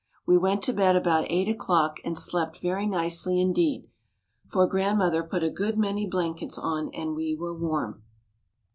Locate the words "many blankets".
5.77-6.57